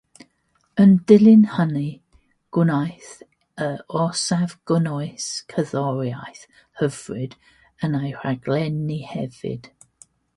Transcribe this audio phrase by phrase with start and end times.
[0.83, 1.89] Yn dilyn hynny,
[2.57, 3.11] gwnaeth
[3.65, 6.41] yr orsaf gynnwys cerddoriaeth
[6.81, 7.37] hyfryd
[7.89, 9.71] yn ei rhaglenni hefyd.